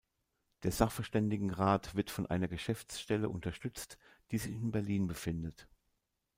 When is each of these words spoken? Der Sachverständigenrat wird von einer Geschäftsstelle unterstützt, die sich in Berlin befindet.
Der 0.63 0.71
Sachverständigenrat 0.71 1.93
wird 1.93 2.09
von 2.09 2.25
einer 2.25 2.47
Geschäftsstelle 2.47 3.29
unterstützt, 3.29 3.99
die 4.31 4.39
sich 4.39 4.51
in 4.55 4.71
Berlin 4.71 5.05
befindet. 5.05 5.67